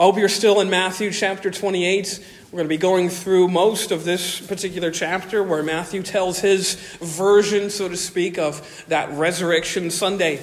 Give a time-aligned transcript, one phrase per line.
[0.00, 2.24] I hope you're still in Matthew chapter 28.
[2.50, 6.76] We're going to be going through most of this particular chapter where Matthew tells his
[7.02, 10.40] version, so to speak, of that resurrection Sunday.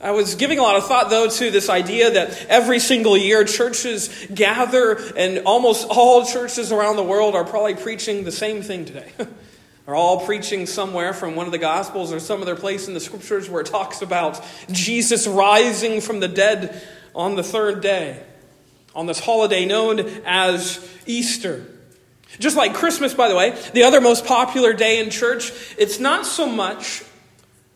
[0.00, 3.44] I was giving a lot of thought, though, to this idea that every single year
[3.44, 8.84] churches gather, and almost all churches around the world are probably preaching the same thing
[8.84, 9.12] today.
[9.86, 13.00] are all preaching somewhere from one of the Gospels or some other place in the
[13.00, 16.82] Scriptures where it talks about Jesus rising from the dead
[17.14, 18.24] on the third day,
[18.94, 21.66] on this holiday known as Easter.
[22.38, 26.24] Just like Christmas, by the way, the other most popular day in church, it's not
[26.24, 27.04] so much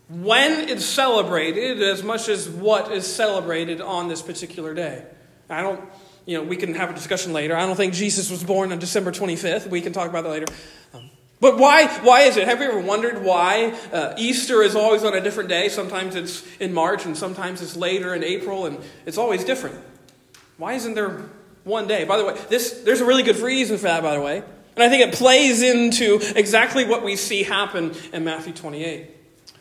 [0.09, 5.05] when it's celebrated as much as what is celebrated on this particular day.
[5.51, 5.81] I don't,
[6.25, 7.57] you know, we can have a discussion later.
[7.57, 9.69] I don't think Jesus was born on December 25th.
[9.69, 10.47] We can talk about that later.
[10.95, 12.49] Um, but why, why is it?
[12.49, 15.69] Have you ever wondered why uh, Easter is always on a different day?
[15.69, 19.77] Sometimes it's in March and sometimes it's later in April, and it's always different.
[20.59, 21.23] Why isn't there
[21.65, 22.05] one day?
[22.05, 24.43] By the way, this, there's a really good reason for that, by the way.
[24.77, 29.11] And I think it plays into exactly what we see happen in Matthew 28.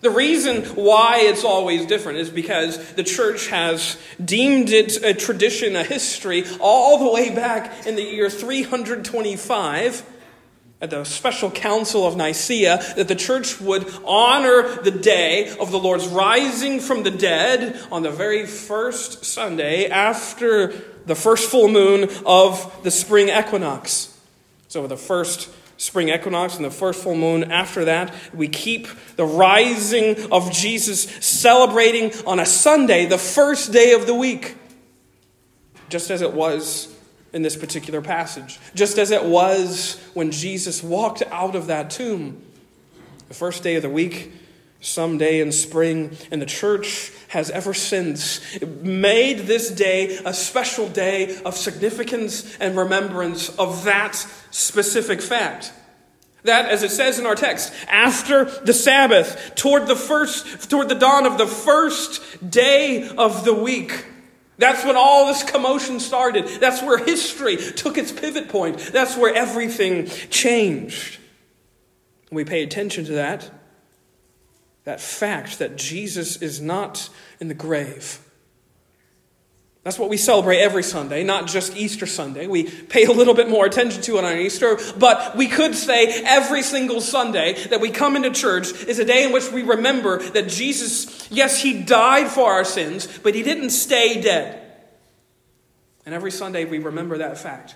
[0.02, 5.76] The reason why it's always different is because the church has deemed it a tradition,
[5.76, 10.04] a history, all the way back in the year 325
[10.88, 16.08] the special council of Nicaea that the church would honor the day of the Lord's
[16.08, 20.73] rising from the dead on the very first Sunday after
[21.06, 24.17] the first full moon of the spring equinox.
[24.67, 28.13] So, the first spring equinox and the first full moon after that.
[28.33, 34.16] We keep the rising of Jesus celebrating on a Sunday, the first day of the
[34.16, 34.56] week,
[35.89, 36.95] just as it was
[37.36, 42.41] in this particular passage, just as it was when Jesus walked out of that tomb.
[43.28, 44.31] The first day of the week,
[44.80, 48.39] some day in spring, and the church has ever since
[48.81, 54.16] made this day a special day of significance and remembrance of that
[54.50, 55.73] specific fact.
[56.44, 60.95] That, as it says in our text, after the Sabbath, toward the first, toward the
[60.95, 64.06] dawn of the first day of the week.
[64.58, 66.48] That's when all this commotion started.
[66.48, 68.78] That's where history took its pivot point.
[68.78, 71.20] That's where everything changed.
[72.32, 73.52] We pay attention to that
[74.86, 78.20] that fact that Jesus is not in the grave.
[79.85, 82.47] That's what we celebrate every Sunday, not just Easter Sunday.
[82.47, 86.23] We pay a little bit more attention to it on Easter, but we could say
[86.25, 90.18] every single Sunday that we come into church is a day in which we remember
[90.31, 94.59] that Jesus, yes, he died for our sins, but he didn't stay dead.
[96.03, 97.75] And every Sunday we remember that fact.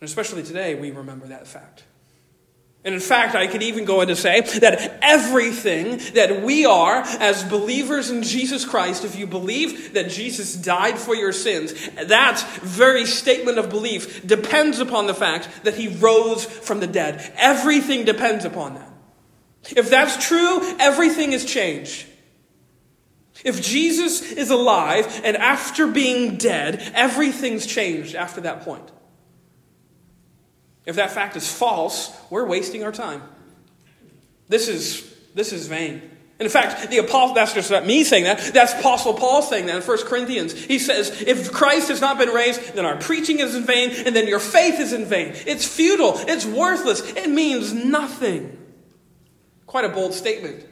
[0.00, 1.84] And especially today, we remember that fact.
[2.84, 7.02] And in fact, I could even go on to say that everything that we are
[7.18, 12.40] as believers in Jesus Christ, if you believe that Jesus died for your sins, that
[12.62, 17.32] very statement of belief depends upon the fact that he rose from the dead.
[17.36, 18.90] Everything depends upon that.
[19.76, 22.06] If that's true, everything is changed.
[23.44, 28.88] If Jesus is alive and after being dead, everything's changed after that point.
[30.88, 33.22] If that fact is false, we're wasting our time.
[34.48, 36.00] This is, this is vain.
[36.38, 38.38] And in fact, the apostle, that's just not me saying that.
[38.54, 40.54] That's Apostle Paul saying that in 1 Corinthians.
[40.54, 44.16] He says, if Christ has not been raised, then our preaching is in vain, and
[44.16, 45.34] then your faith is in vain.
[45.46, 46.14] It's futile.
[46.20, 47.02] It's worthless.
[47.14, 48.56] It means nothing.
[49.66, 50.64] Quite a bold statement.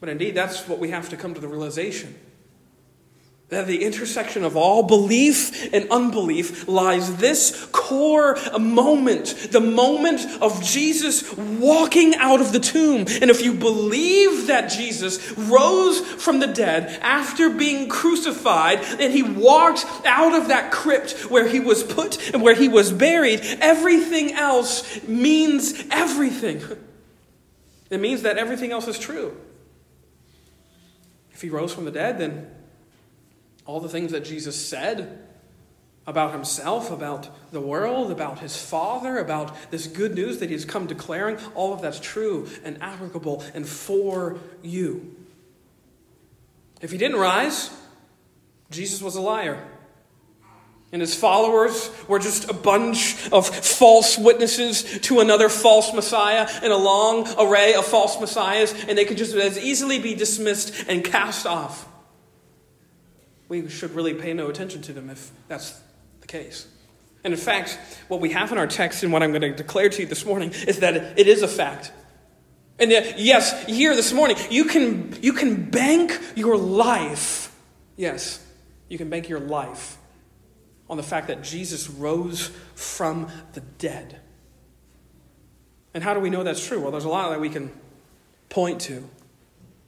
[0.00, 2.18] But indeed, that's what we have to come to the realization
[3.50, 10.62] that the intersection of all belief and unbelief lies this core moment, the moment of
[10.62, 13.00] Jesus walking out of the tomb.
[13.20, 19.24] And if you believe that Jesus rose from the dead after being crucified and he
[19.24, 24.32] walked out of that crypt where he was put and where he was buried, everything
[24.32, 26.62] else means everything.
[27.90, 29.36] It means that everything else is true.
[31.32, 32.46] If he rose from the dead, then
[33.66, 35.26] all the things that Jesus said
[36.06, 40.86] about himself, about the world, about his Father, about this good news that he's come
[40.86, 45.14] declaring, all of that's true and applicable and for you.
[46.80, 47.70] If he didn't rise,
[48.70, 49.62] Jesus was a liar.
[50.92, 56.72] And his followers were just a bunch of false witnesses to another false Messiah and
[56.72, 61.04] a long array of false Messiahs, and they could just as easily be dismissed and
[61.04, 61.86] cast off
[63.50, 65.78] we should really pay no attention to them if that's
[66.20, 66.66] the case.
[67.24, 69.90] And in fact, what we have in our text and what I'm going to declare
[69.90, 71.92] to you this morning is that it is a fact.
[72.78, 77.54] And yes, here this morning, you can, you can bank your life.
[77.96, 78.42] Yes,
[78.88, 79.98] you can bank your life
[80.88, 84.20] on the fact that Jesus rose from the dead.
[85.92, 86.80] And how do we know that's true?
[86.80, 87.72] Well, there's a lot that we can
[88.48, 89.10] point to.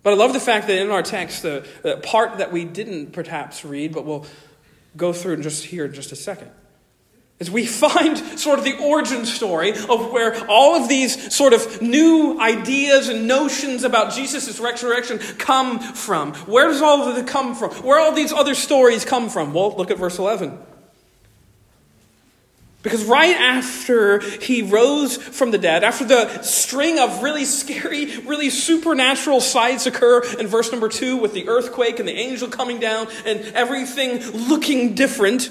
[0.02, 3.12] But I love the fact that in our text, the, the part that we didn't
[3.12, 4.26] perhaps read, but we'll
[4.96, 6.50] go through and just here in just a second,
[7.38, 11.80] is we find sort of the origin story of where all of these sort of
[11.80, 16.34] new ideas and notions about Jesus' resurrection come from.
[16.34, 17.70] Where does all of it come from?
[17.84, 19.54] Where all these other stories come from?
[19.54, 20.58] Well, look at verse 11.
[22.82, 28.50] Because right after he rose from the dead, after the string of really scary, really
[28.50, 33.06] supernatural sights occur in verse number two with the earthquake and the angel coming down
[33.24, 35.50] and everything looking different,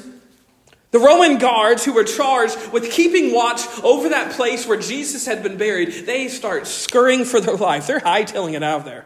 [0.92, 5.42] the Roman guards who were charged with keeping watch over that place where Jesus had
[5.42, 7.88] been buried, they start scurrying for their life.
[7.88, 9.06] They're hightailing it out of there.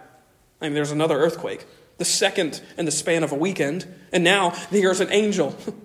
[0.59, 1.63] I mean, there's another earthquake,
[1.99, 5.55] the second in the span of a weekend, and now there's an angel.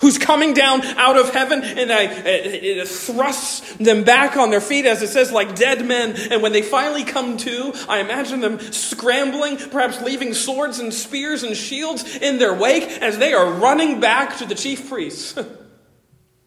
[0.00, 4.86] who's coming down out of heaven and I, it, thrusts them back on their feet,
[4.86, 6.16] as it says, like dead men.
[6.30, 11.42] And when they finally come to, I imagine them scrambling, perhaps leaving swords and spears
[11.42, 15.38] and shields in their wake as they are running back to the chief priests.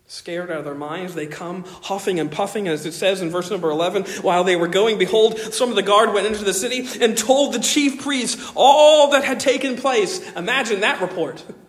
[0.06, 3.50] Scared out of their minds, they come huffing and puffing, as it says in verse
[3.50, 4.04] number 11.
[4.22, 7.54] While they were going, behold, some of the guard went into the city and told
[7.54, 10.32] the chief priests all that had taken place.
[10.34, 11.44] Imagine that report.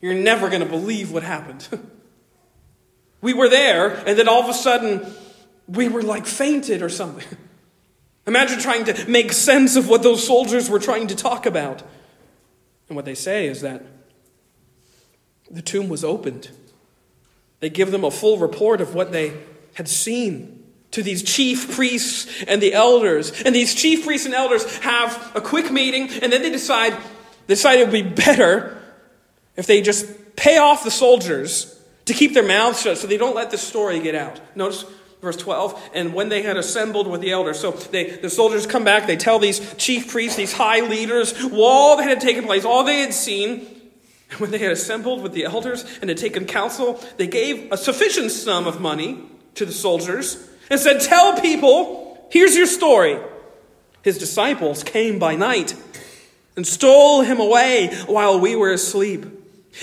[0.00, 1.66] You're never going to believe what happened.
[3.20, 5.12] we were there, and then all of a sudden,
[5.66, 7.26] we were like fainted or something.
[8.26, 11.82] Imagine trying to make sense of what those soldiers were trying to talk about.
[12.88, 13.82] And what they say is that
[15.50, 16.50] the tomb was opened.
[17.60, 19.32] They give them a full report of what they
[19.74, 23.42] had seen to these chief priests and the elders.
[23.42, 26.96] And these chief priests and elders have a quick meeting, and then they decide,
[27.46, 28.77] decide it would be better
[29.58, 33.34] if they just pay off the soldiers to keep their mouths shut so they don't
[33.34, 34.40] let the story get out.
[34.56, 34.86] Notice
[35.20, 38.84] verse 12 and when they had assembled with the elders so they, the soldiers come
[38.84, 42.84] back they tell these chief priests these high leaders all that had taken place all
[42.84, 43.66] they had seen.
[44.30, 47.76] And when they had assembled with the elders and had taken counsel they gave a
[47.76, 49.24] sufficient sum of money
[49.56, 53.18] to the soldiers and said tell people here's your story.
[54.02, 55.74] His disciples came by night
[56.54, 59.26] and stole him away while we were asleep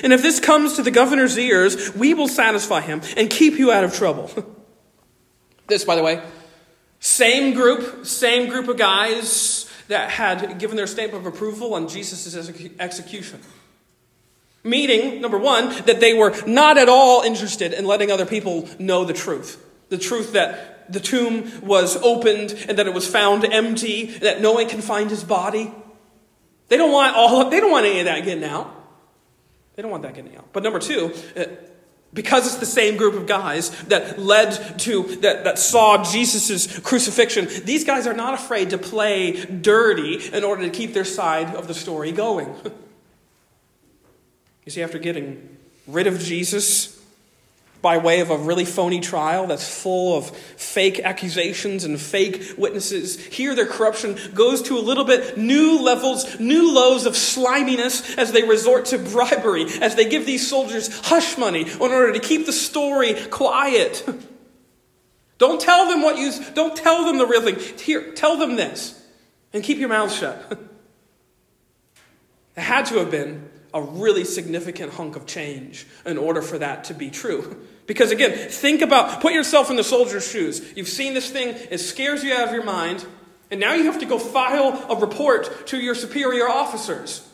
[0.03, 3.71] and if this comes to the governor's ears, we will satisfy him and keep you
[3.71, 4.29] out of trouble.
[5.67, 6.21] this, by the way,
[6.99, 12.35] same group, same group of guys that had given their stamp of approval on Jesus'
[12.79, 13.39] execution.
[14.63, 19.05] Meaning, number one, that they were not at all interested in letting other people know
[19.05, 19.63] the truth.
[19.89, 24.53] The truth that the tomb was opened and that it was found empty, that no
[24.53, 25.71] one can find his body.
[26.67, 28.74] They don't want all they don't want any of that getting out.
[29.75, 30.53] They don't want that getting out.
[30.53, 31.45] But number two, uh,
[32.13, 37.49] because it's the same group of guys that led to, that, that saw Jesus' crucifixion,
[37.65, 41.67] these guys are not afraid to play dirty in order to keep their side of
[41.67, 42.47] the story going.
[44.65, 45.57] you see, after getting
[45.87, 46.94] rid of Jesus,
[47.85, 53.23] by way of a really phony trial that's full of fake accusations and fake witnesses.
[53.27, 58.31] Here, their corruption goes to a little bit new levels, new lows of sliminess as
[58.31, 62.47] they resort to bribery, as they give these soldiers hush money in order to keep
[62.47, 64.03] the story quiet.
[65.37, 67.59] Don't tell them what you, don't tell them the real thing.
[67.77, 68.99] Here, tell them this
[69.53, 70.41] and keep your mouth shut.
[72.57, 76.85] it had to have been a really significant hunk of change in order for that
[76.85, 77.63] to be true.
[77.87, 80.61] Because again, think about, put yourself in the soldier's shoes.
[80.75, 83.05] You've seen this thing, it scares you out of your mind,
[83.51, 87.27] and now you have to go file a report to your superior officers.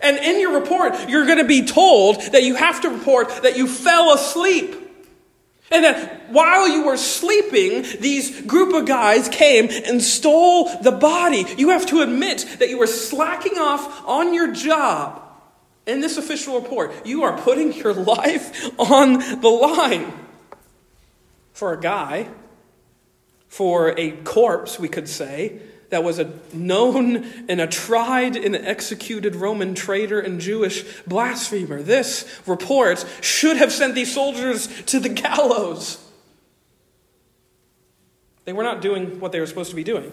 [0.00, 3.56] And in your report, you're going to be told that you have to report that
[3.56, 4.80] you fell asleep.
[5.70, 11.46] And that while you were sleeping, these group of guys came and stole the body.
[11.56, 15.23] You have to admit that you were slacking off on your job
[15.86, 20.12] in this official report, you are putting your life on the line
[21.52, 22.28] for a guy,
[23.48, 25.60] for a corpse, we could say,
[25.90, 31.82] that was a known and a tried and executed Roman traitor and Jewish blasphemer.
[31.82, 36.04] This report should have sent these soldiers to the gallows.
[38.44, 40.10] They were not doing what they were supposed to be doing.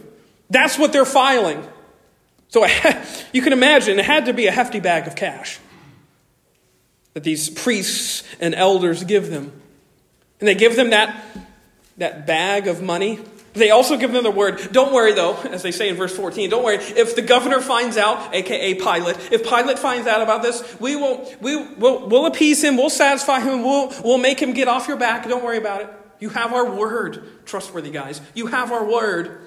[0.51, 1.67] That's what they're filing.
[2.51, 2.65] So
[3.33, 5.59] you can imagine it had to be a hefty bag of cash
[7.13, 9.51] that these priests and elders give them.
[10.39, 11.25] And they give them that,
[11.97, 13.19] that bag of money
[13.53, 16.49] They also give them the word, don't worry though, as they say in verse 14,
[16.49, 16.77] don't worry.
[16.77, 21.29] If the governor finds out, aka Pilate, if Pilate finds out about this, we will,
[21.41, 24.97] we will, we'll appease him, we'll satisfy him, we'll, we'll make him get off your
[24.97, 25.27] back.
[25.27, 25.89] Don't worry about it.
[26.19, 28.21] You have our word, trustworthy guys.
[28.35, 29.41] You have our word.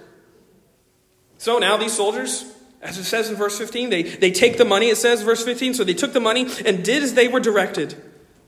[1.39, 2.45] So now these soldiers,
[2.85, 5.75] as it says in verse 15, they, they take the money, it says, verse 15,
[5.75, 7.95] so they took the money and did as they were directed.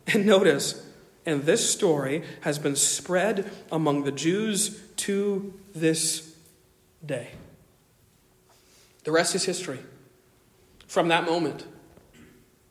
[0.07, 0.87] And notice,
[1.25, 6.35] and this story has been spread among the Jews to this
[7.05, 7.31] day.
[9.05, 9.81] The rest is history.
[10.87, 11.67] From that moment,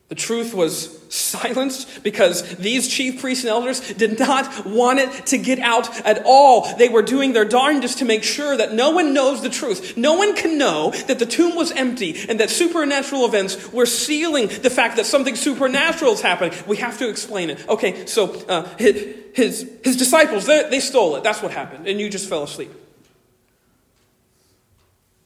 [0.07, 5.39] the truth was silenced because these chief priests and elders did not want it to
[5.39, 6.75] get out at all.
[6.77, 9.97] They were doing their darndest to make sure that no one knows the truth.
[9.97, 14.47] No one can know that the tomb was empty and that supernatural events were sealing
[14.47, 16.53] the fact that something supernatural is happening.
[16.67, 17.67] We have to explain it.
[17.67, 21.23] Okay, so uh, his, his, disciples, they, they stole it.
[21.23, 21.87] That's what happened.
[21.87, 22.71] And you just fell asleep.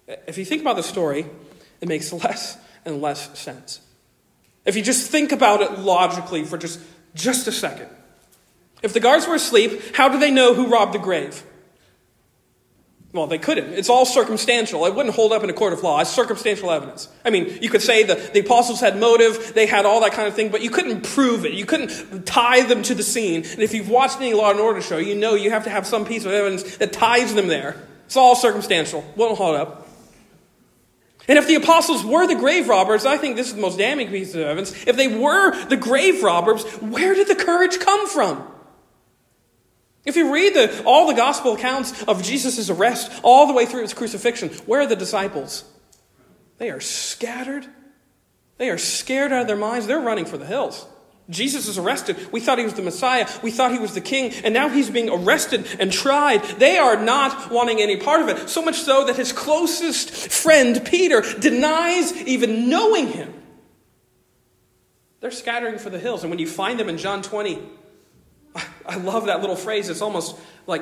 [0.08, 1.26] If you think about the story,
[1.82, 3.82] it makes less and less sense.
[4.70, 6.80] If you just think about it logically for just,
[7.16, 7.90] just a second.
[8.84, 11.44] If the guards were asleep, how do they know who robbed the grave?
[13.12, 13.74] Well, they couldn't.
[13.74, 14.86] It's all circumstantial.
[14.86, 16.00] It wouldn't hold up in a court of law.
[16.02, 17.10] It's circumstantial evidence.
[17.26, 20.28] I mean, you could say that the apostles had motive, they had all that kind
[20.28, 21.54] of thing, but you couldn't prove it.
[21.54, 23.38] You couldn't tie them to the scene.
[23.38, 25.88] And if you've watched any Law and Order show, you know you have to have
[25.88, 27.76] some piece of evidence that ties them there.
[28.06, 29.04] It's all circumstantial.
[29.16, 29.89] Won't hold up.
[31.30, 34.10] And if the apostles were the grave robbers, I think this is the most damning
[34.10, 34.74] piece of evidence.
[34.88, 38.46] If they were the grave robbers, where did the courage come from?
[40.06, 43.84] If you read the, all the gospel accounts of Jesus' arrest all the way through
[43.84, 45.66] his crucifixion, where are the disciples?
[46.58, 47.68] They are scattered.
[48.58, 49.86] They are scared out of their minds.
[49.86, 50.88] They're running for the hills.
[51.30, 52.18] Jesus is arrested.
[52.32, 53.30] We thought he was the Messiah.
[53.44, 54.34] We thought he was the king.
[54.44, 56.44] And now he's being arrested and tried.
[56.44, 58.50] They are not wanting any part of it.
[58.50, 63.34] So much so that his closest friend, Peter, denies even knowing him.
[65.20, 66.24] They're scattering for the hills.
[66.24, 67.62] And when you find them in John 20,
[68.86, 69.90] I love that little phrase.
[69.90, 70.82] It's almost like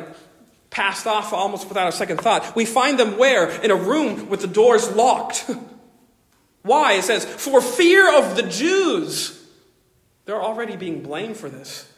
[0.70, 2.56] passed off almost without a second thought.
[2.56, 3.50] We find them where?
[3.62, 5.50] In a room with the doors locked.
[6.62, 6.94] Why?
[6.94, 9.37] It says, for fear of the Jews.
[10.27, 11.89] They're already being blamed for this.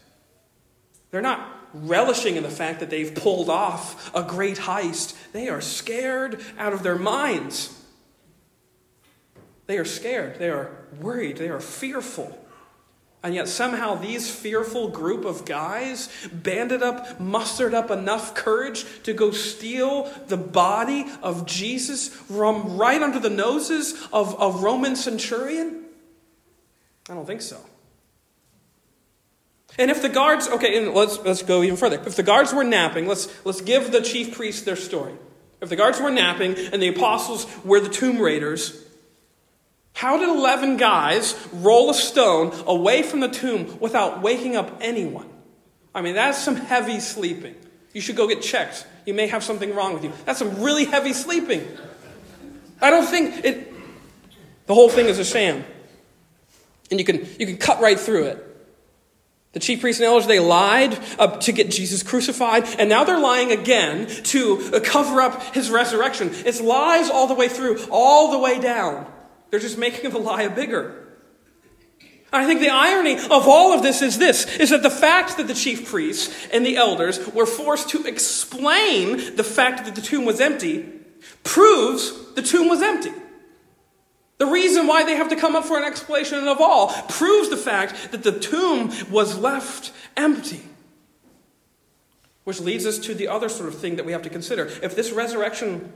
[1.09, 5.15] They're not relishing in the fact that they've pulled off a great heist.
[5.33, 7.75] They are scared out of their minds.
[9.65, 10.37] They are scared.
[10.37, 10.69] They are
[11.01, 11.37] worried.
[11.37, 12.37] They are fearful.
[13.23, 19.13] And yet, somehow, these fearful group of guys banded up, mustered up enough courage to
[19.13, 25.85] go steal the body of Jesus from right under the noses of a Roman centurion?
[27.09, 27.57] I don't think so.
[29.79, 32.03] And if the guards, okay, and let's, let's go even further.
[32.05, 35.13] If the guards were napping, let's, let's give the chief priests their story.
[35.61, 38.85] If the guards were napping and the apostles were the tomb raiders,
[39.93, 45.29] how did 11 guys roll a stone away from the tomb without waking up anyone?
[45.95, 47.55] I mean, that's some heavy sleeping.
[47.93, 48.85] You should go get checked.
[49.05, 50.11] You may have something wrong with you.
[50.25, 51.65] That's some really heavy sleeping.
[52.81, 53.73] I don't think it.
[54.67, 55.63] The whole thing is a sham.
[56.91, 58.48] And you can, you can cut right through it.
[59.51, 63.19] The chief priests and elders, they lied uh, to get Jesus crucified, and now they're
[63.19, 66.29] lying again to uh, cover up his resurrection.
[66.45, 69.11] It's lies all the way through, all the way down.
[69.49, 71.07] They're just making the lie bigger.
[72.31, 75.47] I think the irony of all of this is this is that the fact that
[75.47, 80.25] the chief priests and the elders were forced to explain the fact that the tomb
[80.25, 80.87] was empty
[81.43, 83.11] proves the tomb was empty.
[84.39, 87.57] The reason why they have to come up for an explanation of all proves the
[87.57, 90.61] fact that the tomb was left empty.
[92.45, 94.65] Which leads us to the other sort of thing that we have to consider.
[94.81, 95.91] If this resurrection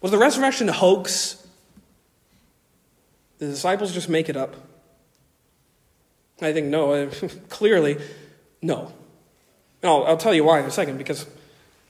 [0.00, 1.44] was the resurrection a hoax,
[3.38, 4.54] the disciples just make it up.
[6.40, 7.08] I think no,
[7.48, 7.98] clearly
[8.62, 8.92] no.
[9.82, 11.26] And I'll, I'll, tell you why in a second, because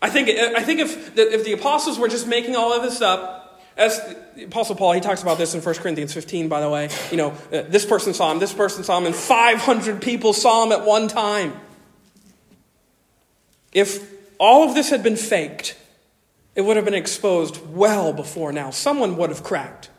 [0.00, 3.02] I think, I think if, the, if the apostles were just making all of this
[3.02, 3.43] up,
[3.76, 4.00] as
[4.42, 6.88] Apostle Paul, he talks about this in 1 Corinthians 15, by the way.
[7.10, 10.64] You know, uh, this person saw him, this person saw him, and 500 people saw
[10.64, 11.54] him at one time.
[13.72, 15.76] If all of this had been faked,
[16.54, 18.70] it would have been exposed well before now.
[18.70, 19.90] Someone would have cracked.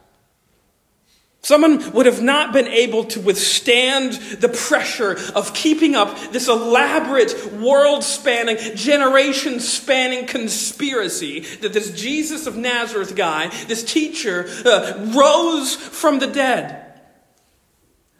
[1.45, 7.53] Someone would have not been able to withstand the pressure of keeping up this elaborate,
[7.53, 15.75] world spanning, generation spanning conspiracy that this Jesus of Nazareth guy, this teacher, uh, rose
[15.75, 16.99] from the dead.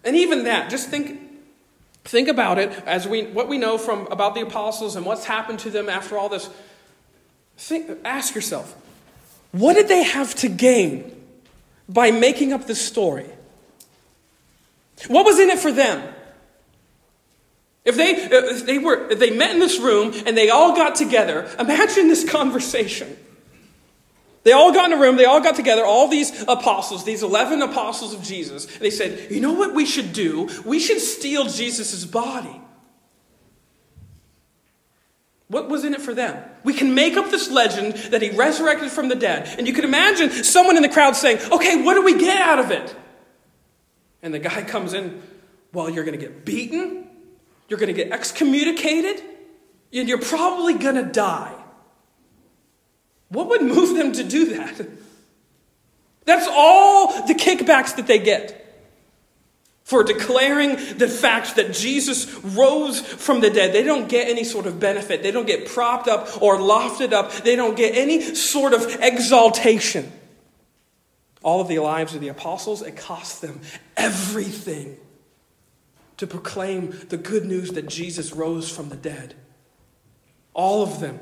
[0.04, 1.20] And even that, just think,
[2.04, 5.58] think about it as we, what we know from about the apostles and what's happened
[5.58, 6.48] to them after all this.
[7.56, 8.72] Think, ask yourself,
[9.50, 11.15] what did they have to gain
[11.88, 13.26] by making up this story?
[15.08, 16.14] What was in it for them?
[17.84, 20.96] If they, if they, were, if they met in this room and they all got
[20.96, 23.16] together, imagine this conversation.
[24.42, 27.62] They all got in a room, they all got together, all these apostles, these 11
[27.62, 28.66] apostles of Jesus.
[28.66, 30.48] They said, You know what we should do?
[30.64, 32.60] We should steal Jesus' body.
[35.48, 36.42] What was in it for them?
[36.64, 39.54] We can make up this legend that he resurrected from the dead.
[39.58, 42.58] And you can imagine someone in the crowd saying, Okay, what do we get out
[42.58, 42.94] of it?
[44.22, 45.22] And the guy comes in,
[45.72, 47.08] Well, you're going to get beaten,
[47.68, 49.22] you're going to get excommunicated,
[49.92, 51.54] and you're probably going to die.
[53.28, 54.86] What would move them to do that?
[56.24, 58.65] That's all the kickbacks that they get
[59.86, 63.72] for declaring the fact that Jesus rose from the dead.
[63.72, 65.22] They don't get any sort of benefit.
[65.22, 67.32] They don't get propped up or lofted up.
[67.32, 70.10] They don't get any sort of exaltation.
[71.40, 73.60] All of the lives of the apostles, it cost them
[73.96, 74.96] everything
[76.16, 79.36] to proclaim the good news that Jesus rose from the dead.
[80.52, 81.20] All of them.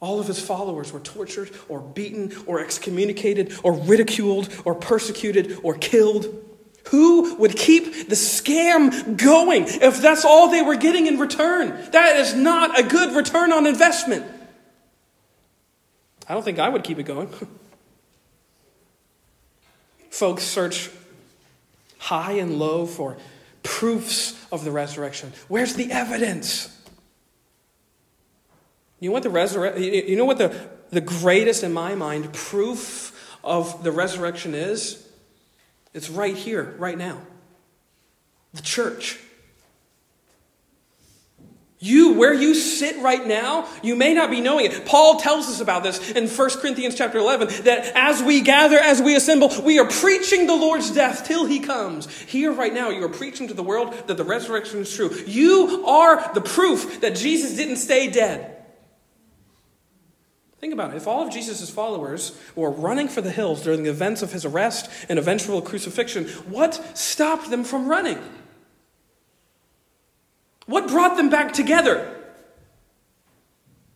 [0.00, 5.74] All of his followers were tortured or beaten or excommunicated or ridiculed or persecuted or
[5.74, 6.48] killed.
[6.86, 11.90] Who would keep the scam going if that's all they were getting in return?
[11.92, 14.26] That is not a good return on investment.
[16.28, 17.28] I don't think I would keep it going.
[20.10, 20.90] Folks search
[21.98, 23.16] high and low for
[23.62, 25.32] proofs of the resurrection.
[25.48, 26.68] Where's the evidence?
[28.98, 30.54] You know what the resurre- you know what the,
[30.90, 35.08] the greatest in my mind proof of the resurrection is?
[35.94, 37.20] It's right here, right now.
[38.54, 39.18] The church.
[41.78, 44.86] You, where you sit right now, you may not be knowing it.
[44.86, 49.02] Paul tells us about this in 1 Corinthians chapter 11, that as we gather, as
[49.02, 52.08] we assemble, we are preaching the Lord's death till he comes.
[52.08, 55.10] Here right now, you are preaching to the world that the resurrection is true.
[55.26, 58.61] You are the proof that Jesus didn't stay dead.
[60.62, 60.96] Think about it.
[60.96, 64.44] If all of Jesus' followers were running for the hills during the events of his
[64.44, 68.20] arrest and eventual crucifixion, what stopped them from running?
[70.66, 72.16] What brought them back together?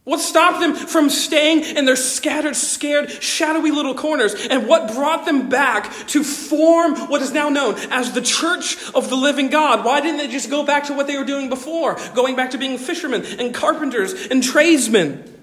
[0.03, 4.35] What stopped them from staying in their scattered, scared, shadowy little corners?
[4.35, 9.09] And what brought them back to form what is now known as the church of
[9.09, 9.85] the living God?
[9.85, 11.97] Why didn't they just go back to what they were doing before?
[12.17, 15.36] Going back to being fishermen and carpenters and tradesmen?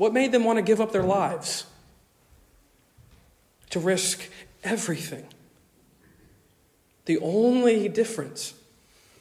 [0.00, 1.66] What made them want to give up their lives?
[3.68, 4.30] To risk
[4.64, 5.26] everything.
[7.04, 8.54] The only difference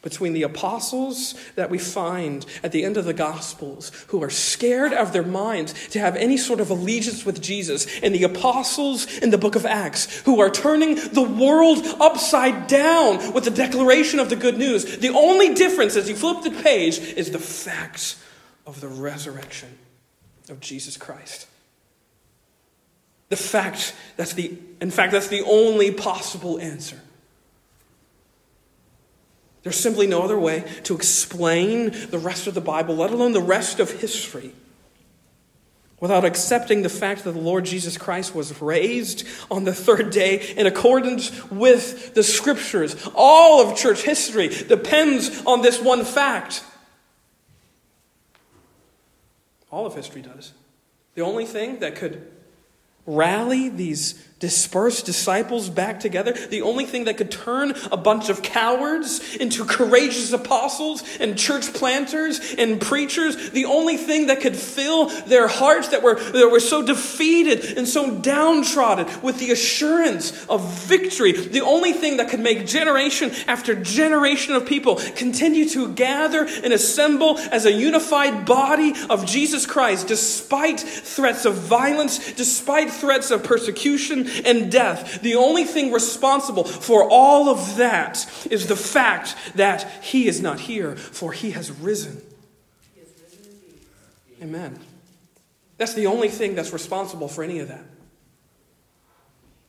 [0.02, 4.94] between the apostles that we find at the end of the Gospels, who are scared
[4.94, 9.18] out of their minds to have any sort of allegiance with Jesus, and the apostles
[9.18, 14.18] in the book of Acts, who are turning the world upside down with the declaration
[14.18, 15.00] of the good news.
[15.00, 18.24] The only difference as you flip the page is the facts
[18.66, 19.78] of the resurrection
[20.50, 21.48] of Jesus Christ.
[23.30, 27.00] The fact that's the in fact that's the only possible answer.
[29.64, 33.42] There's simply no other way to explain the rest of the Bible, let alone the
[33.42, 34.54] rest of history,
[36.00, 40.54] without accepting the fact that the Lord Jesus Christ was raised on the third day
[40.56, 42.96] in accordance with the scriptures.
[43.14, 46.64] All of church history depends on this one fact.
[49.72, 50.54] All of history does.
[51.16, 52.32] The only thing that could
[53.06, 58.42] rally these dispersed disciples back together, the only thing that could turn a bunch of
[58.42, 65.08] cowards into courageous apostles and church planters and preachers, the only thing that could fill
[65.28, 70.74] their hearts that were, that were so defeated and so downtrodden with the assurance of
[70.86, 76.46] victory, the only thing that could make generation after generation of people continue to gather
[76.64, 83.32] and assemble as a unified body of Jesus Christ despite threats of violence, despite threats
[83.32, 85.22] of persecution, and death.
[85.22, 90.60] The only thing responsible for all of that is the fact that he is not
[90.62, 92.22] here, for he has risen.
[94.42, 94.80] Amen.
[95.78, 97.84] That's the only thing that's responsible for any of that.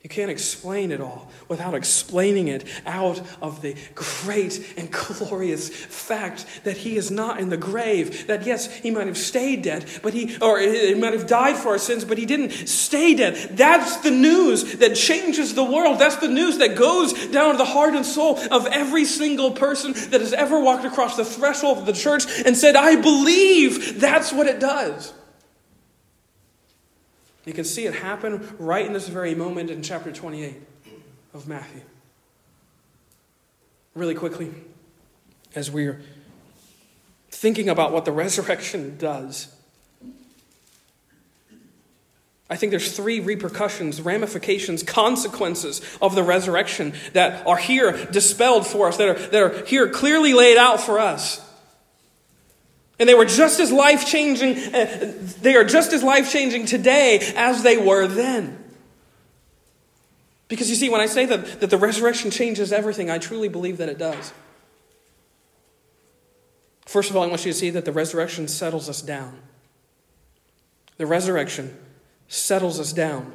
[0.03, 6.47] You can't explain it all without explaining it out of the great and glorious fact
[6.65, 8.27] that he is not in the grave.
[8.27, 11.69] That yes, he might have stayed dead, but he or he might have died for
[11.73, 13.59] our sins, but he didn't stay dead.
[13.59, 15.99] That's the news that changes the world.
[15.99, 19.93] That's the news that goes down to the heart and soul of every single person
[19.93, 24.33] that has ever walked across the threshold of the church and said, "I believe." That's
[24.33, 25.13] what it does.
[27.45, 30.61] You can see it happen right in this very moment in chapter 28
[31.33, 31.83] of Matthew.
[33.95, 34.53] Really quickly,
[35.55, 36.01] as we're
[37.31, 39.55] thinking about what the resurrection does,
[42.51, 48.89] I think there's three repercussions, ramifications, consequences of the resurrection that are here dispelled for
[48.89, 51.47] us, that are, that are here clearly laid out for us.
[53.01, 57.33] And they were just as life changing, uh, they are just as life changing today
[57.35, 58.63] as they were then.
[60.49, 63.79] Because you see, when I say that, that the resurrection changes everything, I truly believe
[63.79, 64.35] that it does.
[66.85, 69.39] First of all, I want you to see that the resurrection settles us down.
[70.99, 71.75] The resurrection
[72.29, 73.33] settles us down.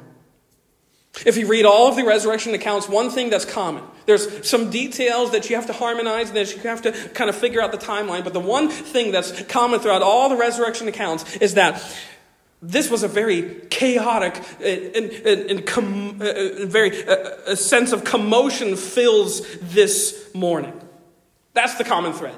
[1.24, 3.82] If you read all of the resurrection accounts, one thing that's common.
[4.04, 7.36] There's some details that you have to harmonize and that you have to kind of
[7.36, 11.36] figure out the timeline, but the one thing that's common throughout all the resurrection accounts
[11.36, 11.82] is that
[12.62, 18.04] this was a very chaotic and, and, and com, uh, very uh, a sense of
[18.04, 20.78] commotion fills this morning.
[21.52, 22.36] That's the common thread.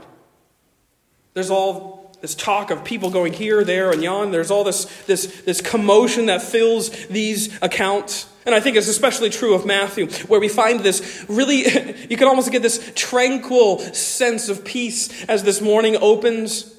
[1.34, 4.33] There's all this talk of people going here, there, and yon.
[4.33, 8.26] There's all this, this, this commotion that fills these accounts.
[8.44, 11.59] And I think it's especially true of Matthew, where we find this really,
[12.11, 16.74] you can almost get this tranquil sense of peace as this morning opens.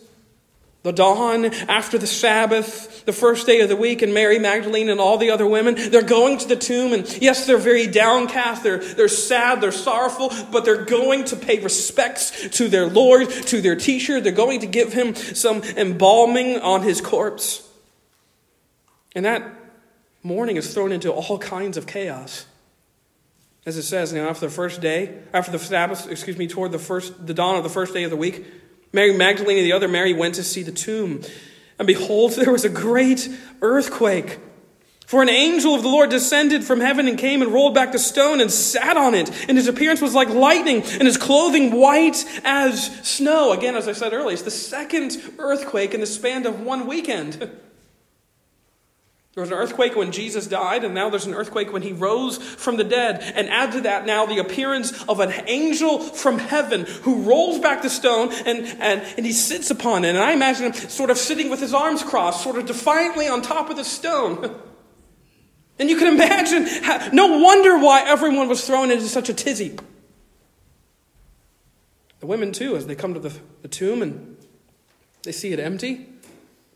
[0.82, 5.02] The dawn after the Sabbath, the first day of the week, and Mary Magdalene and
[5.02, 8.78] all the other women, they're going to the tomb, and yes, they're very downcast, they're,
[8.78, 13.76] they're sad, they're sorrowful, but they're going to pay respects to their Lord, to their
[13.76, 14.22] teacher.
[14.22, 17.68] They're going to give him some embalming on his corpse.
[19.14, 19.44] And that
[20.24, 22.46] morning is thrown into all kinds of chaos.
[23.66, 26.80] As it says, now after the first day, after the Sabbath, excuse me, toward the
[26.80, 28.46] first the dawn of the first day of the week,
[28.92, 31.22] Mary Magdalene and the other Mary went to see the tomb.
[31.78, 33.30] And behold, there was a great
[33.62, 34.40] earthquake.
[35.06, 37.98] For an angel of the Lord descended from heaven and came and rolled back the
[37.98, 39.32] stone and sat on it.
[39.50, 43.52] And his appearance was like lightning, and his clothing white as snow.
[43.52, 47.50] Again, as I said earlier, it's the second earthquake in the span of one weekend.
[49.36, 52.38] There was an earthquake when Jesus died, and now there's an earthquake when he rose
[52.38, 53.22] from the dead.
[53.36, 57.84] And add to that now the appearance of an angel from heaven who rolls back
[57.84, 60.10] the stone and, and, and he sits upon it.
[60.10, 63.42] And I imagine him sort of sitting with his arms crossed, sort of defiantly on
[63.42, 64.60] top of the stone.
[65.80, 69.78] And you can imagine, how, no wonder why everyone was thrown into such a tizzy.
[72.20, 74.36] The women, too, as they come to the, the tomb and
[75.24, 76.06] they see it empty.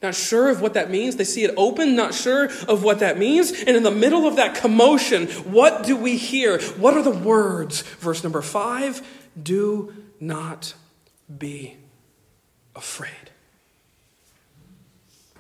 [0.03, 1.15] Not sure of what that means.
[1.15, 3.53] They see it open, not sure of what that means.
[3.53, 6.61] And in the middle of that commotion, what do we hear?
[6.73, 7.83] What are the words?
[7.99, 9.01] Verse number five
[9.41, 10.75] do not
[11.35, 11.77] be
[12.75, 13.31] afraid.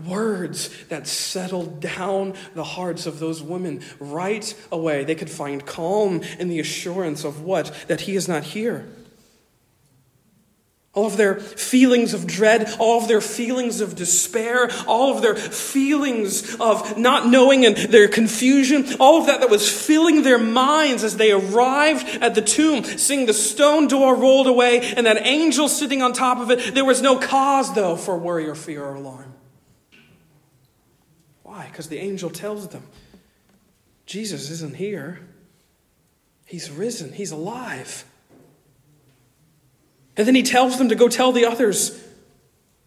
[0.07, 5.03] Words that settled down the hearts of those women right away.
[5.03, 7.85] They could find calm in the assurance of what?
[7.87, 8.87] That he is not here
[10.93, 15.35] all of their feelings of dread, all of their feelings of despair, all of their
[15.35, 21.03] feelings of not knowing and their confusion, all of that that was filling their minds
[21.03, 25.67] as they arrived at the tomb, seeing the stone door rolled away and that angel
[25.67, 26.75] sitting on top of it.
[26.75, 29.33] There was no cause, though, for worry or fear or alarm.
[31.41, 31.65] Why?
[31.71, 32.83] Because the angel tells them
[34.05, 35.21] Jesus isn't here,
[36.45, 38.05] he's risen, he's alive.
[40.15, 41.99] And then he tells them to go tell the others.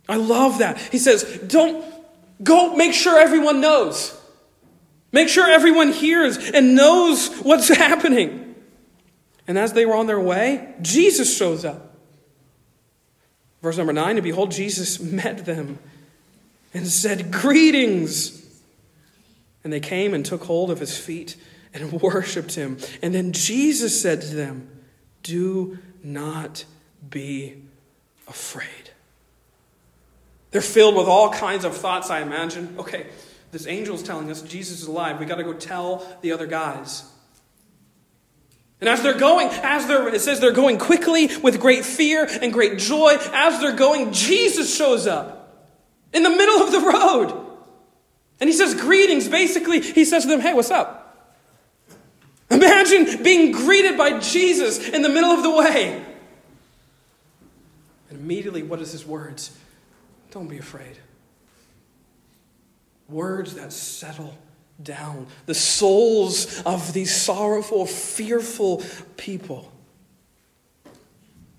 [0.08, 0.78] I love that.
[0.78, 1.84] He says, Don't
[2.42, 4.18] go make sure everyone knows.
[5.12, 8.54] Make sure everyone hears and knows what's happening.
[9.48, 11.94] And as they were on their way, Jesus shows up.
[13.62, 15.78] Verse number nine, and behold, Jesus met them
[16.74, 18.42] and said, Greetings.
[19.64, 21.36] And they came and took hold of his feet
[21.74, 22.78] and worshiped him.
[23.02, 24.68] And then Jesus said to them,
[25.22, 26.64] Do not
[27.10, 27.62] be
[28.28, 28.90] afraid.
[30.50, 32.76] They're filled with all kinds of thoughts, I imagine.
[32.78, 33.06] Okay,
[33.52, 35.18] this angel's telling us Jesus is alive.
[35.20, 37.04] We got to go tell the other guys.
[38.80, 42.52] And as they're going, as they're, it says they're going quickly with great fear and
[42.52, 43.16] great joy.
[43.32, 45.66] As they're going, Jesus shows up
[46.12, 47.46] in the middle of the road.
[48.40, 49.28] And he says, Greetings.
[49.28, 51.02] Basically, he says to them, Hey, what's up?
[52.50, 56.05] Imagine being greeted by Jesus in the middle of the way.
[58.26, 59.56] Immediately, what is his words?
[60.32, 60.98] Don't be afraid.
[63.08, 64.36] Words that settle
[64.82, 68.82] down the souls of these sorrowful, fearful
[69.16, 69.70] people.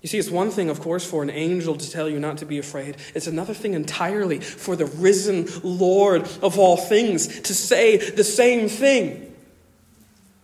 [0.02, 2.44] You see, it's one thing, of course, for an angel to tell you not to
[2.44, 2.98] be afraid.
[3.14, 8.68] It's another thing entirely for the risen Lord of all things to say the same
[8.68, 9.27] thing.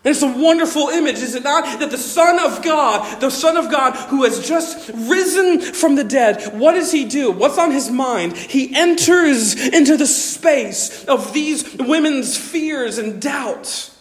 [0.04, 1.80] And it's a wonderful image, is it not?
[1.80, 6.04] That the Son of God, the Son of God who has just risen from the
[6.04, 7.30] dead, what does he do?
[7.30, 8.36] What's on his mind?
[8.36, 13.98] He enters into the space of these women's fears and doubts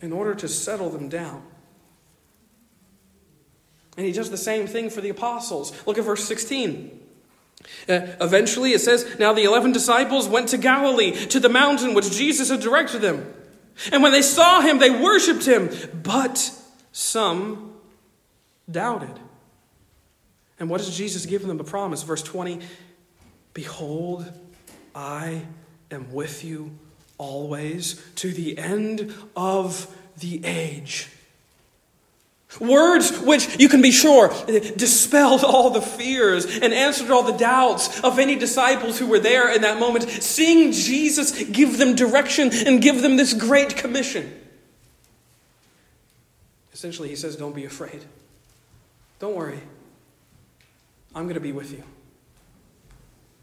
[0.00, 1.42] in order to settle them down.
[3.98, 5.86] And he does the same thing for the apostles.
[5.86, 6.98] Look at verse 16.
[7.86, 12.10] Uh, eventually, it says, Now the eleven disciples went to Galilee, to the mountain which
[12.10, 13.34] Jesus had directed them.
[13.90, 15.70] And when they saw him, they worshiped him,
[16.02, 16.52] but
[16.92, 17.74] some
[18.70, 19.18] doubted.
[20.58, 22.02] And what does Jesus give them a promise?
[22.02, 22.60] Verse 20
[23.54, 24.30] Behold,
[24.94, 25.42] I
[25.90, 26.78] am with you
[27.18, 31.08] always to the end of the age.
[32.60, 34.32] Words which, you can be sure,
[34.76, 39.54] dispelled all the fears and answered all the doubts of any disciples who were there
[39.54, 44.38] in that moment, seeing Jesus give them direction and give them this great commission.
[46.74, 48.04] Essentially, he says, Don't be afraid.
[49.18, 49.60] Don't worry.
[51.14, 51.84] I'm going to be with you.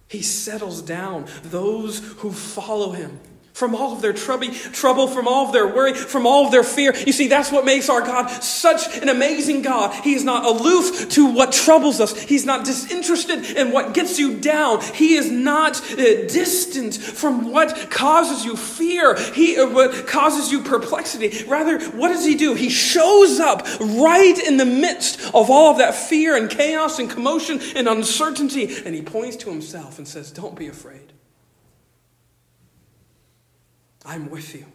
[0.07, 3.19] He settles down those who follow him
[3.53, 6.63] from all of their trouble, trouble, from all of their worry, from all of their
[6.63, 6.95] fear.
[6.95, 9.93] You see, that's what makes our God such an amazing God.
[10.03, 12.17] He is not aloof to what troubles us.
[12.17, 14.81] He's not disinterested in what gets you down.
[14.81, 19.15] He is not uh, distant from what causes you fear.
[19.33, 21.43] He uh, what causes you perplexity.
[21.45, 22.53] Rather, what does he do?
[22.53, 27.09] He shows up right in the midst of all of that fear and chaos and
[27.09, 31.13] commotion and uncertainty, and he points to himself and says, "Don't be afraid."
[34.05, 34.65] I'm with you.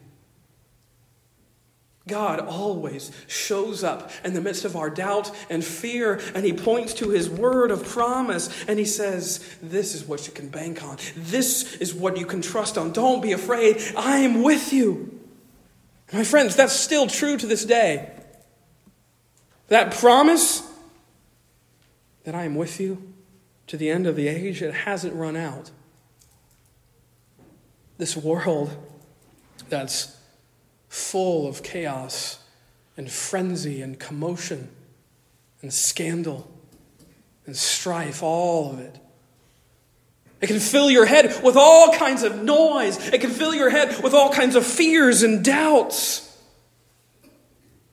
[2.06, 6.92] God always shows up in the midst of our doubt and fear, and He points
[6.94, 10.98] to His word of promise, and He says, This is what you can bank on.
[11.16, 12.92] This is what you can trust on.
[12.92, 13.80] Don't be afraid.
[13.96, 15.18] I am with you.
[16.12, 18.10] My friends, that's still true to this day.
[19.68, 20.62] That promise
[22.24, 23.14] that I am with you
[23.66, 25.70] to the end of the age, it hasn't run out.
[27.96, 28.76] This world
[29.68, 30.16] that's
[30.88, 32.38] full of chaos
[32.96, 34.68] and frenzy and commotion
[35.62, 36.50] and scandal
[37.46, 38.98] and strife, all of it.
[40.40, 43.08] It can fill your head with all kinds of noise.
[43.08, 46.20] It can fill your head with all kinds of fears and doubts.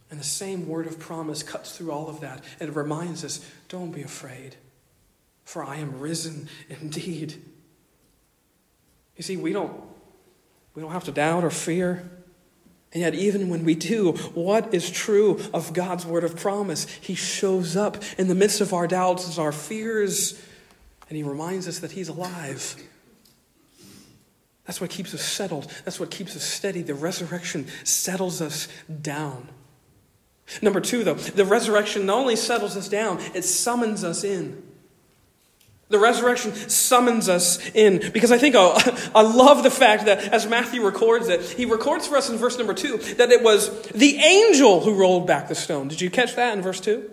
[0.09, 3.39] And the same word of promise cuts through all of that and it reminds us
[3.69, 4.57] don't be afraid,
[5.45, 7.35] for I am risen indeed.
[9.15, 9.81] You see, we don't
[10.75, 12.09] we don't have to doubt or fear.
[12.93, 16.85] And yet, even when we do, what is true of God's word of promise?
[16.85, 20.41] He shows up in the midst of our doubts and our fears,
[21.07, 22.75] and He reminds us that He's alive.
[24.65, 25.71] That's what keeps us settled.
[25.85, 26.81] That's what keeps us steady.
[26.81, 28.67] The resurrection settles us
[29.01, 29.47] down.
[30.61, 34.61] Number two, though, the resurrection not only settles us down, it summons us in.
[35.91, 38.73] The resurrection summons us in because I think oh,
[39.15, 42.57] I love the fact that as Matthew records it, he records for us in verse
[42.57, 45.87] number two that it was the angel who rolled back the stone.
[45.87, 47.11] Did you catch that in verse two?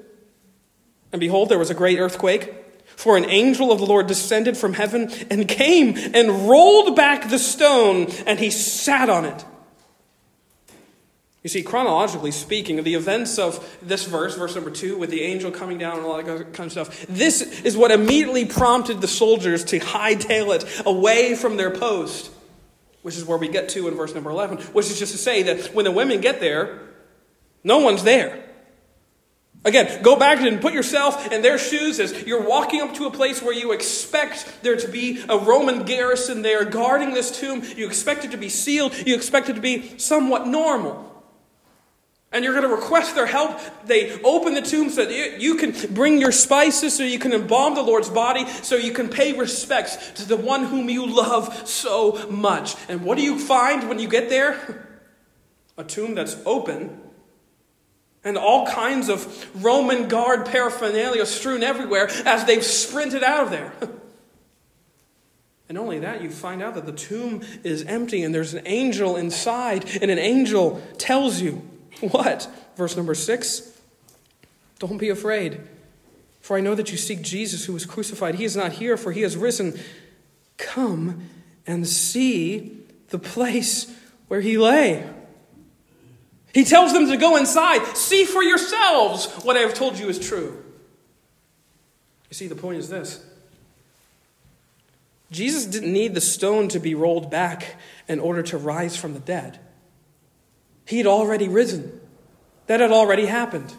[1.12, 2.54] And behold, there was a great earthquake,
[2.96, 7.38] for an angel of the Lord descended from heaven and came and rolled back the
[7.38, 9.44] stone, and he sat on it.
[11.42, 15.52] You see, chronologically speaking, the events of this verse, verse number two, with the angel
[15.52, 19.62] coming down and all that kind of stuff, this is what immediately prompted the soldiers
[19.66, 22.32] to hightail it away from their post,
[23.02, 25.44] which is where we get to in verse number 11, which is just to say
[25.44, 26.80] that when the women get there,
[27.62, 28.44] no one's there.
[29.64, 33.10] Again, go back and put yourself in their shoes as you're walking up to a
[33.10, 37.62] place where you expect there to be a Roman garrison there guarding this tomb.
[37.76, 38.96] You expect it to be sealed.
[39.06, 41.07] You expect it to be somewhat normal.
[42.30, 43.58] And you're going to request their help.
[43.86, 47.74] They open the tomb so that you can bring your spices so you can embalm
[47.74, 52.28] the Lord's body, so you can pay respects to the one whom you love so
[52.30, 52.76] much.
[52.88, 54.86] And what do you find when you get there?
[55.78, 57.00] A tomb that's open
[58.24, 63.72] and all kinds of Roman guard paraphernalia strewn everywhere as they've sprinted out of there.
[65.68, 69.16] And only that, you find out that the tomb is empty and there's an angel
[69.16, 71.60] inside, and an angel tells you
[72.10, 72.48] What?
[72.76, 73.76] Verse number six.
[74.78, 75.60] Don't be afraid,
[76.40, 78.36] for I know that you seek Jesus who was crucified.
[78.36, 79.78] He is not here, for he has risen.
[80.56, 81.28] Come
[81.66, 83.92] and see the place
[84.28, 85.08] where he lay.
[86.54, 87.84] He tells them to go inside.
[87.96, 90.64] See for yourselves what I have told you is true.
[92.30, 93.24] You see, the point is this
[95.30, 99.20] Jesus didn't need the stone to be rolled back in order to rise from the
[99.20, 99.58] dead.
[100.88, 102.00] He had already risen,
[102.66, 103.74] that had already happened.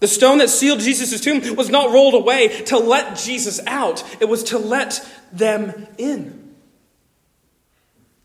[0.00, 4.24] The stone that sealed Jesus' tomb was not rolled away to let Jesus out, it
[4.24, 6.56] was to let them in.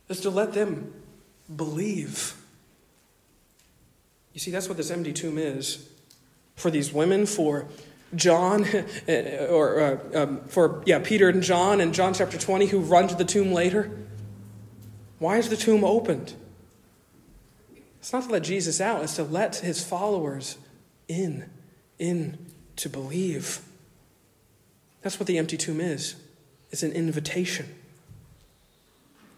[0.05, 0.91] It was to let them
[1.55, 2.35] believe.
[4.33, 5.87] You see, that's what this empty tomb is
[6.55, 7.67] for these women, for
[8.15, 8.65] John,
[9.07, 13.13] or uh, um, for yeah, Peter and John in John chapter 20 who run to
[13.13, 13.91] the tomb later.
[15.19, 16.33] Why is the tomb opened?
[17.99, 20.57] It's not to let Jesus out, it's to let his followers
[21.07, 21.49] in,
[21.97, 22.38] in
[22.77, 23.62] to believe.
[25.01, 26.15] That's what the empty tomb is.
[26.71, 27.65] It's an invitation.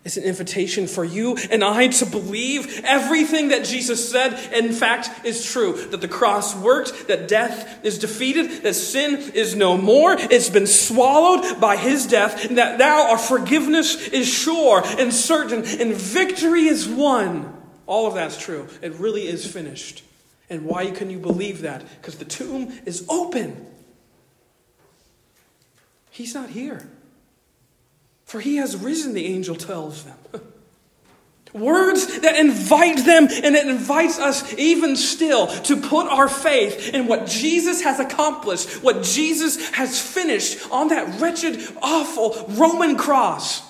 [0.04, 5.26] It's an invitation for you and I to believe everything that Jesus said, in fact,
[5.26, 5.74] is true.
[5.74, 10.66] That the cross worked, that death is defeated, that sin is no more, it's been
[10.66, 16.64] swallowed by his death, and that now our forgiveness is sure and certain, and victory
[16.64, 17.61] is won.
[17.86, 18.68] All of that's true.
[18.82, 20.04] It really is finished.
[20.50, 21.84] And why can you believe that?
[22.02, 23.66] Because the tomb is open.
[26.10, 26.90] He's not here.
[28.26, 30.18] For he has risen, the angel tells them.
[31.54, 37.08] Words that invite them and it invites us even still to put our faith in
[37.08, 43.64] what Jesus has accomplished, what Jesus has finished on that wretched, awful Roman cross.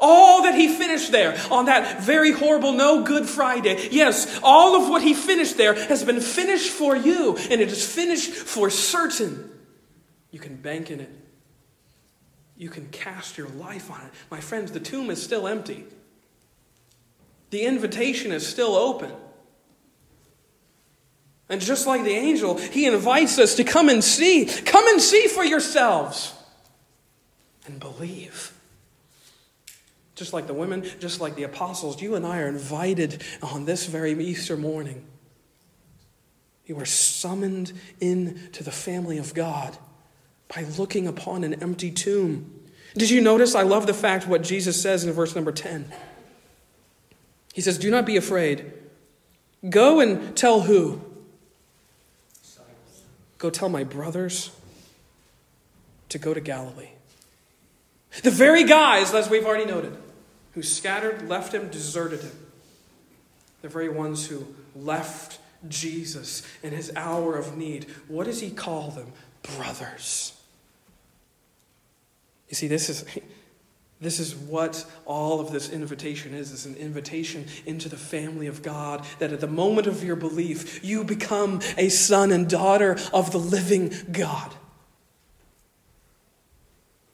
[0.00, 3.88] All that he finished there on that very horrible, no good Friday.
[3.90, 7.86] Yes, all of what he finished there has been finished for you, and it is
[7.86, 9.50] finished for certain.
[10.30, 11.10] You can bank in it
[12.60, 14.12] you can cast your life on it.
[14.30, 15.86] My friends, the tomb is still empty,
[17.48, 19.10] the invitation is still open.
[21.48, 24.44] And just like the angel, he invites us to come and see.
[24.44, 26.34] Come and see for yourselves
[27.66, 28.52] and believe.
[30.20, 33.86] Just like the women, just like the apostles, you and I are invited on this
[33.86, 35.06] very Easter morning.
[36.66, 39.78] You are summoned into the family of God
[40.54, 42.52] by looking upon an empty tomb.
[42.92, 43.54] Did you notice?
[43.54, 45.90] I love the fact what Jesus says in verse number 10.
[47.54, 48.70] He says, Do not be afraid.
[49.70, 51.00] Go and tell who?
[53.38, 54.50] Go tell my brothers
[56.10, 56.90] to go to Galilee.
[58.22, 59.96] The very guys, as we've already noted,
[60.52, 62.46] who scattered, left him, deserted him.
[63.62, 67.86] The very ones who left Jesus in his hour of need.
[68.08, 69.12] What does he call them?
[69.42, 70.32] Brothers.
[72.48, 73.04] You see, this is,
[74.00, 76.52] this is what all of this invitation is.
[76.52, 80.84] It's an invitation into the family of God, that at the moment of your belief,
[80.84, 84.54] you become a son and daughter of the living God.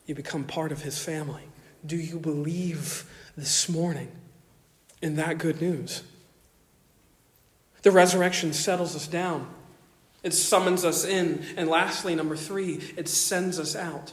[0.06, 1.42] You become part of his family.
[1.84, 3.04] Do you believe
[3.36, 4.10] this morning
[5.02, 6.02] in that good news?
[7.82, 9.48] The resurrection settles us down.
[10.22, 11.44] It summons us in.
[11.56, 14.12] And lastly, number three, it sends us out.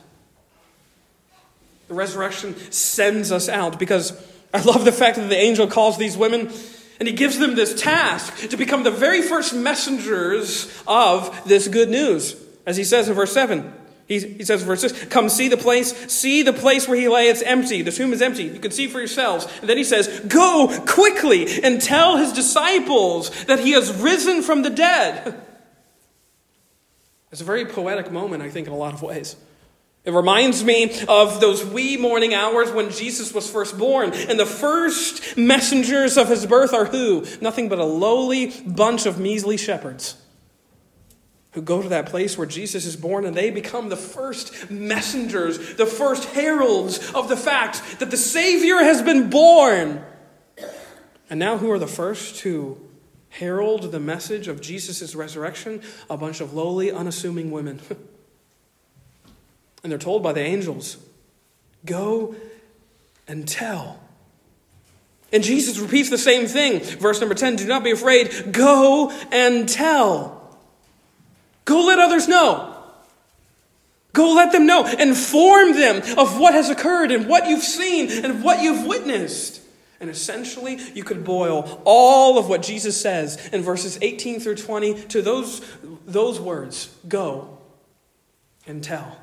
[1.87, 4.13] The resurrection sends us out because
[4.53, 6.51] I love the fact that the angel calls these women
[6.99, 11.89] and he gives them this task to become the very first messengers of this good
[11.89, 12.35] news.
[12.65, 13.73] As he says in verse 7,
[14.19, 17.41] he, says verse 6, Come see the place, see the place where he lay, it's
[17.41, 17.81] empty.
[17.81, 18.43] The tomb is empty.
[18.43, 19.47] You can see for yourselves.
[19.61, 24.61] And then he says, Go quickly and tell his disciples that he has risen from
[24.61, 25.39] the dead.
[27.31, 29.35] It's a very poetic moment, I think, in a lot of ways.
[30.05, 34.11] It reminds me of those wee morning hours when Jesus was first born.
[34.13, 37.25] And the first messengers of his birth are who?
[37.41, 40.17] Nothing but a lowly bunch of measly shepherds
[41.53, 45.75] who go to that place where Jesus is born and they become the first messengers,
[45.75, 50.03] the first heralds of the fact that the Savior has been born.
[51.29, 52.79] And now, who are the first to
[53.29, 55.81] herald the message of Jesus' resurrection?
[56.09, 57.79] A bunch of lowly, unassuming women.
[59.83, 60.95] And they're told by the angels,
[61.85, 62.35] Go
[63.27, 63.99] and tell.
[65.33, 66.79] And Jesus repeats the same thing.
[66.79, 68.53] Verse number 10 Do not be afraid.
[68.53, 70.42] Go and tell.
[71.65, 72.69] Go let others know.
[74.13, 74.85] Go let them know.
[74.85, 79.61] Inform them of what has occurred and what you've seen and what you've witnessed.
[79.99, 85.03] And essentially, you could boil all of what Jesus says in verses 18 through 20
[85.05, 85.61] to those,
[86.05, 87.57] those words Go
[88.67, 89.22] and tell.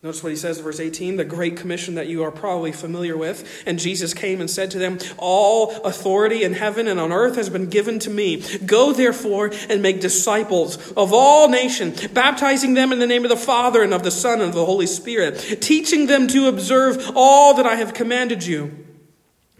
[0.00, 3.16] Notice what he says in verse 18, the great commission that you are probably familiar
[3.16, 3.64] with.
[3.66, 7.50] And Jesus came and said to them, All authority in heaven and on earth has
[7.50, 8.44] been given to me.
[8.64, 13.36] Go therefore and make disciples of all nations, baptizing them in the name of the
[13.36, 17.54] Father and of the Son and of the Holy Spirit, teaching them to observe all
[17.54, 18.86] that I have commanded you.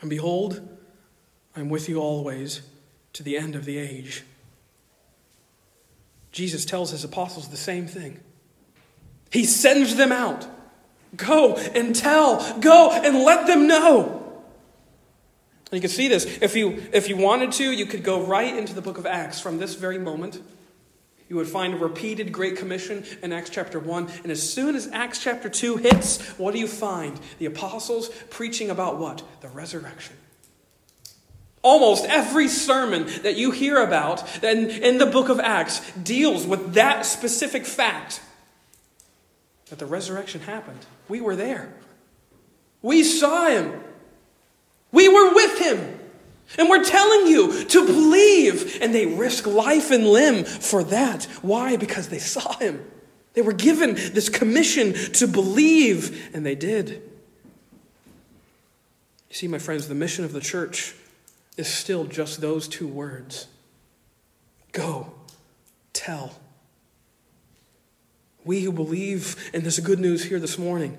[0.01, 0.67] And behold,
[1.57, 2.63] I am with you always
[3.15, 4.23] to the end of the age.
[6.31, 8.21] Jesus tells his apostles the same thing.
[9.31, 10.47] He sends them out.
[11.17, 12.61] Go and tell.
[12.61, 14.19] Go and let them know.
[15.71, 16.25] And you can see this.
[16.41, 19.41] If you, if you wanted to, you could go right into the book of Acts
[19.41, 20.41] from this very moment.
[21.29, 24.09] You would find a repeated Great Commission in Acts chapter 1.
[24.23, 27.21] And as soon as Acts chapter 2 hits, what do you find?
[27.39, 29.23] The apostles preaching about what?
[29.43, 30.17] The resurrection.
[31.61, 36.75] Almost every sermon that you hear about in, in the book of Acts deals with
[36.75, 38.23] that specific fact
[39.69, 40.87] that the resurrection happened.
[41.09, 41.73] We were there.
[42.83, 43.81] We saw him.
[44.93, 45.99] We were with him.
[46.57, 48.79] And we're telling you to believe.
[48.81, 51.25] And they risk life and limb for that.
[51.43, 51.77] Why?
[51.77, 52.85] Because they saw him.
[53.35, 57.03] They were given this commission to believe, and they did.
[59.29, 60.95] You see, my friends, the mission of the church
[61.57, 63.47] is still just those two words
[64.73, 65.13] go,
[65.93, 66.35] tell.
[68.49, 70.97] We who believe in this good news here this morning,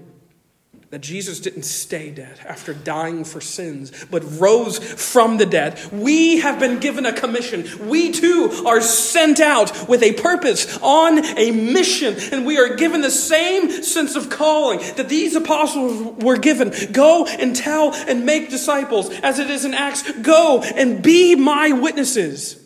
[0.91, 5.79] that Jesus didn't stay dead after dying for sins, but rose from the dead.
[5.91, 7.89] We have been given a commission.
[7.89, 13.01] We too are sent out with a purpose on a mission, and we are given
[13.01, 16.71] the same sense of calling that these apostles were given.
[16.91, 20.03] Go and tell and make disciples, as it is in Acts.
[20.21, 22.63] Go and be my witnesses.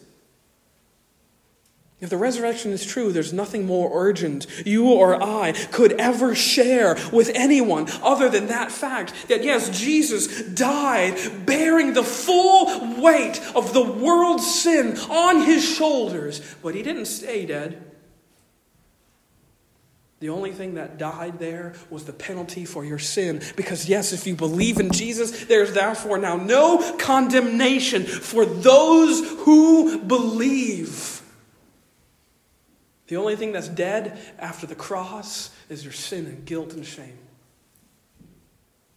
[2.04, 6.98] If the resurrection is true, there's nothing more urgent you or I could ever share
[7.14, 13.74] with anyone other than that fact that yes, Jesus died bearing the full weight of
[13.74, 17.82] the world's sin on his shoulders, but he didn't stay dead.
[20.20, 23.42] The only thing that died there was the penalty for your sin.
[23.56, 30.00] Because, yes, if you believe in Jesus, there's therefore now no condemnation for those who
[30.00, 31.23] believe.
[33.08, 37.18] The only thing that's dead after the cross is your sin and guilt and shame.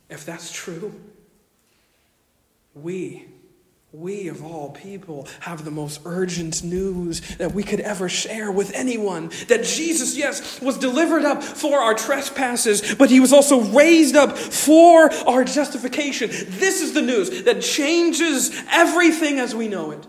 [0.09, 0.94] If that's true,
[2.74, 3.26] we,
[3.92, 8.72] we of all people, have the most urgent news that we could ever share with
[8.74, 9.30] anyone.
[9.48, 14.38] That Jesus, yes, was delivered up for our trespasses, but he was also raised up
[14.38, 16.30] for our justification.
[16.30, 20.07] This is the news that changes everything as we know it.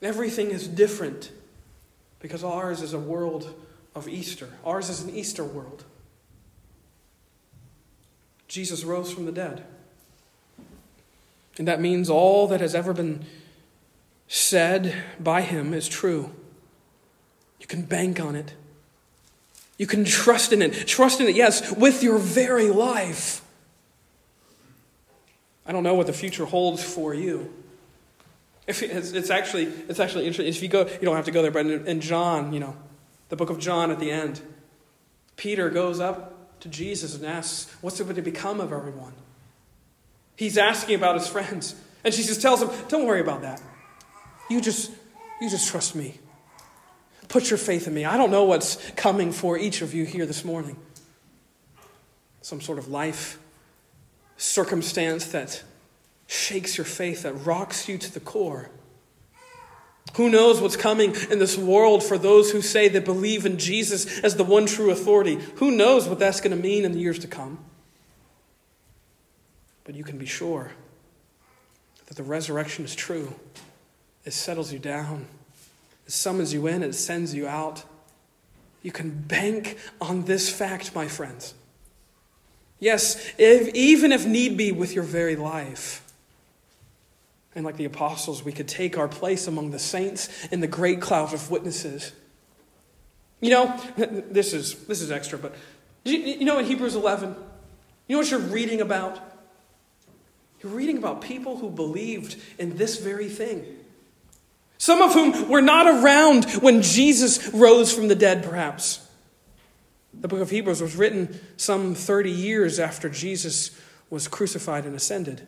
[0.00, 1.32] Everything is different
[2.20, 3.54] because ours is a world
[3.94, 4.48] of Easter.
[4.64, 5.84] Ours is an Easter world.
[8.48, 9.64] Jesus rose from the dead.
[11.58, 13.24] And that means all that has ever been
[14.28, 16.30] said by him is true.
[17.60, 18.54] You can bank on it.
[19.76, 20.86] You can trust in it.
[20.86, 23.42] Trust in it, yes, with your very life.
[25.66, 27.52] I don't know what the future holds for you.
[28.68, 30.46] It's, it's, actually, it's actually interesting.
[30.46, 32.76] If you go, you don't have to go there, but in, in John, you know,
[33.30, 34.42] the book of John at the end,
[35.36, 39.14] Peter goes up to Jesus and asks, What's going to become of everyone?
[40.36, 41.74] He's asking about his friends.
[42.04, 43.60] And Jesus tells him, Don't worry about that.
[44.50, 44.90] You just,
[45.40, 46.18] you just trust me.
[47.28, 48.04] Put your faith in me.
[48.04, 50.76] I don't know what's coming for each of you here this morning.
[52.42, 53.38] Some sort of life
[54.36, 55.62] circumstance that
[56.28, 58.70] shakes your faith, that rocks you to the core.
[60.14, 64.20] Who knows what's coming in this world for those who say they believe in Jesus
[64.20, 65.38] as the one true authority?
[65.56, 67.58] Who knows what that's going to mean in the years to come?
[69.84, 70.72] But you can be sure
[72.06, 73.34] that the resurrection is true.
[74.24, 75.26] It settles you down,
[76.06, 77.84] it summons you in, it sends you out.
[78.82, 81.54] You can bank on this fact, my friends.
[82.78, 86.04] Yes, if, even if need be, with your very life.
[87.58, 91.00] And like the apostles, we could take our place among the saints in the great
[91.00, 92.12] cloud of witnesses.
[93.40, 95.56] You know, this is, this is extra, but
[96.04, 97.34] you, you know in Hebrews 11,
[98.06, 99.18] you know what you're reading about?
[100.62, 103.66] You're reading about people who believed in this very thing.
[104.78, 109.04] Some of whom were not around when Jesus rose from the dead, perhaps.
[110.14, 113.76] The book of Hebrews was written some 30 years after Jesus
[114.10, 115.44] was crucified and ascended.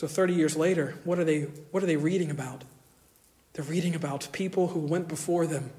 [0.00, 1.42] So 30 years later, what are they,
[1.72, 2.64] what are they reading about?
[3.52, 5.72] They're reading about people who went before them,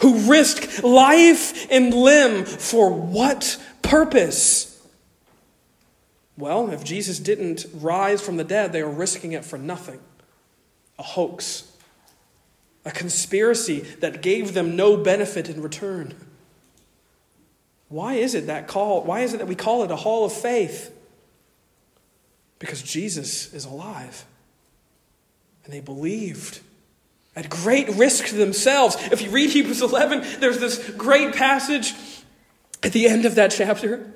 [0.00, 4.82] who risked life and limb for what purpose?
[6.38, 10.00] Well, if Jesus didn't rise from the dead, they were risking it for nothing.
[10.98, 11.70] A hoax,
[12.86, 16.14] a conspiracy that gave them no benefit in return.
[17.90, 20.32] Why is it that call why is it that we call it a hall of
[20.32, 20.94] faith?
[22.58, 24.24] Because Jesus is alive.
[25.64, 26.60] And they believed
[27.36, 28.96] at great risk to themselves.
[29.12, 31.94] If you read Hebrews 11, there's this great passage
[32.82, 34.12] at the end of that chapter.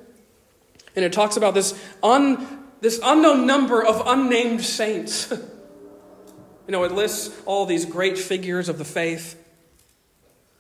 [0.97, 5.30] And it talks about this, un, this unknown number of unnamed saints.
[5.30, 9.38] you know, it lists all these great figures of the faith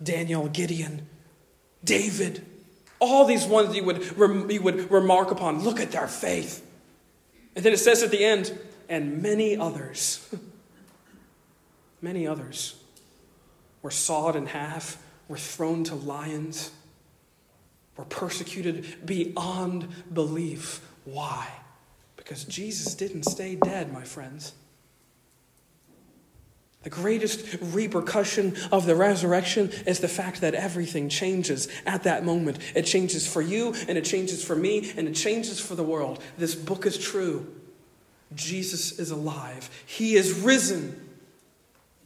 [0.02, 1.06] Daniel, Gideon,
[1.84, 2.44] David,
[2.98, 4.02] all these ones you would,
[4.50, 5.62] you would remark upon.
[5.62, 6.64] Look at their faith.
[7.54, 10.28] And then it says at the end, and many others.
[12.00, 12.76] many others
[13.82, 16.70] were sawed in half, were thrown to lions,
[17.96, 20.86] were persecuted beyond belief.
[21.04, 21.48] Why?
[22.16, 24.54] Because Jesus didn't stay dead, my friends.
[26.82, 32.58] The greatest repercussion of the resurrection is the fact that everything changes at that moment.
[32.74, 36.22] It changes for you, and it changes for me, and it changes for the world.
[36.38, 37.46] This book is true.
[38.34, 39.70] Jesus is alive.
[39.86, 41.08] He is risen.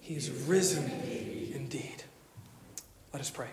[0.00, 0.90] He is risen
[1.54, 2.04] indeed.
[3.12, 3.48] Let us pray.